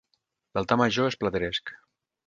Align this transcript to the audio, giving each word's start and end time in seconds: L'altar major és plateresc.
L'altar 0.57 0.79
major 0.83 1.11
és 1.13 1.19
plateresc. 1.25 1.77